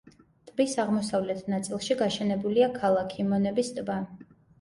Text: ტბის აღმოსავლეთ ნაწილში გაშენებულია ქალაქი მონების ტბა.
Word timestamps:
ტბის 0.51 0.71
აღმოსავლეთ 0.83 1.43
ნაწილში 1.53 1.97
გაშენებულია 1.99 2.71
ქალაქი 2.79 3.27
მონების 3.35 3.71
ტბა. 3.77 3.99